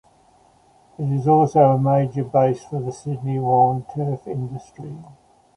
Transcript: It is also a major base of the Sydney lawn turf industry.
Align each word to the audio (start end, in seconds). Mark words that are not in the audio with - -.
It 0.97 1.11
is 1.13 1.27
also 1.27 1.59
a 1.59 1.77
major 1.77 2.23
base 2.23 2.65
of 2.71 2.85
the 2.85 2.91
Sydney 2.91 3.37
lawn 3.37 3.85
turf 3.93 4.25
industry. 4.27 4.97